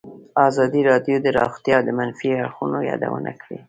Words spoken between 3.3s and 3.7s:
کړې.